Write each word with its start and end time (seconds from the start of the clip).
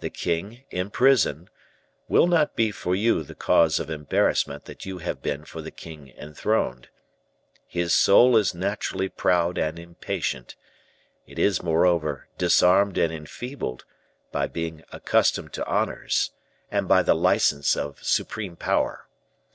The 0.00 0.10
king, 0.10 0.64
in 0.70 0.90
prison, 0.90 1.48
will 2.08 2.26
not 2.26 2.56
be 2.56 2.70
for 2.70 2.94
you 2.94 3.22
the 3.22 3.34
cause 3.34 3.80
of 3.80 3.88
embarrassment 3.88 4.66
that 4.66 4.84
you 4.84 4.98
have 4.98 5.22
been 5.22 5.46
for 5.46 5.62
the 5.62 5.70
king 5.70 6.12
enthroned. 6.14 6.90
His 7.66 7.94
soul 7.94 8.36
is 8.36 8.54
naturally 8.54 9.08
proud 9.08 9.56
and 9.56 9.78
impatient; 9.78 10.56
it 11.26 11.38
is, 11.38 11.62
moreover, 11.62 12.28
disarmed 12.36 12.98
and 12.98 13.10
enfeebled, 13.10 13.86
by 14.30 14.46
being 14.46 14.84
accustomed 14.92 15.54
to 15.54 15.64
honors, 15.64 16.32
and 16.70 16.86
by 16.86 17.02
the 17.02 17.14
license 17.14 17.76
of 17.78 18.04
supreme 18.04 18.56
power. 18.56 19.08